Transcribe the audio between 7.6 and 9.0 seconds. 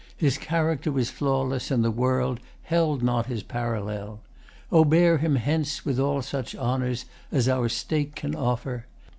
State can offer.